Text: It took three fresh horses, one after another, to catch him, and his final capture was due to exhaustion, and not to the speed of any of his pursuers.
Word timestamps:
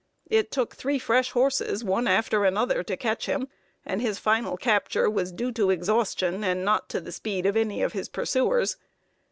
It 0.31 0.49
took 0.49 0.73
three 0.75 0.97
fresh 0.97 1.29
horses, 1.29 1.83
one 1.83 2.07
after 2.07 2.43
another, 2.43 2.81
to 2.81 2.97
catch 2.97 3.27
him, 3.27 3.47
and 3.85 4.01
his 4.01 4.17
final 4.17 4.57
capture 4.57 5.07
was 5.07 5.31
due 5.31 5.51
to 5.51 5.69
exhaustion, 5.69 6.43
and 6.43 6.65
not 6.65 6.89
to 6.89 6.99
the 6.99 7.11
speed 7.11 7.45
of 7.45 7.55
any 7.55 7.83
of 7.83 7.93
his 7.93 8.09
pursuers. 8.09 8.77